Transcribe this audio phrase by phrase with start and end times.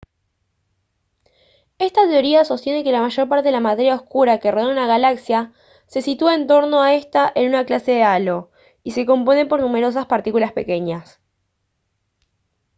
[1.77, 4.87] esta teoría sostiene que la mayor parte de la materia oscura que rodea a una
[4.87, 5.53] galaxia
[5.85, 8.49] se sitúa en torno a esta en una clase de halo
[8.81, 11.21] y se compone por numerosas partículas pequeñas